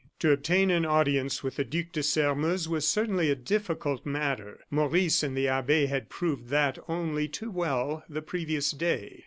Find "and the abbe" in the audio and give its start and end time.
5.21-5.85